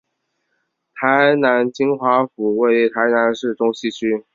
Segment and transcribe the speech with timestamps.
[0.95, 4.25] 台南金华府位于台南市中西区。